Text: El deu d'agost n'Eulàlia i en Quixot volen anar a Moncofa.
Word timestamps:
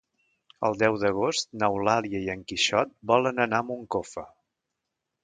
El 0.67 0.77
deu 0.83 0.95
d'agost 1.01 1.49
n'Eulàlia 1.63 2.21
i 2.29 2.31
en 2.37 2.41
Quixot 2.53 2.97
volen 3.13 3.43
anar 3.45 3.61
a 3.65 3.67
Moncofa. 3.69 4.25